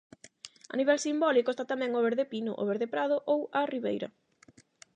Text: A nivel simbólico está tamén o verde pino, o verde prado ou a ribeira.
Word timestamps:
A 0.73 0.75
nivel 0.79 0.99
simbólico 1.07 1.49
está 1.51 1.65
tamén 1.71 1.91
o 1.99 2.05
verde 2.07 2.29
pino, 2.31 2.51
o 2.61 2.67
verde 2.71 2.87
prado 2.93 3.17
ou 3.33 3.39
a 3.59 3.61
ribeira. 3.73 4.09